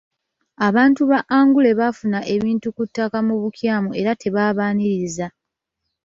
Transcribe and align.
Abantu 0.67 1.01
ba 1.11 1.19
Angule 1.37 1.71
baafuna 1.79 2.19
ebintu 2.35 2.67
ku 2.75 2.83
ttaka 2.89 3.17
mu 3.27 3.35
bukyamu 3.41 3.89
era 3.99 4.11
tebaabaniriza. 4.21 5.27